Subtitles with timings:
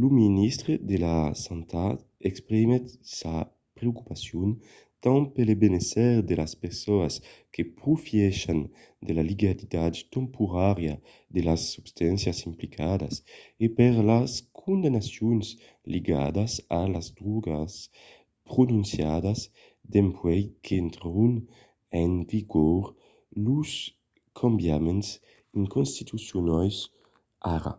[0.00, 1.96] lo ministre de la santat
[2.30, 2.86] exprimiguèt
[3.18, 3.34] sa
[3.76, 4.48] preocupacion
[5.04, 7.14] tant pel benésser de las personas
[7.54, 8.58] que profièchan
[9.06, 10.94] de la legalitat temporària
[11.34, 13.14] de las substàncias implicadas
[13.64, 14.30] e per las
[14.62, 15.46] condemnacions
[15.94, 17.72] ligadas a las drògas
[18.48, 19.40] prononciadas
[19.94, 21.32] dempuèi qu'intrèron
[22.02, 22.82] en vigor
[23.46, 23.70] los
[24.40, 25.08] cambiaments
[25.60, 26.76] inconstitucionals
[27.56, 27.72] ara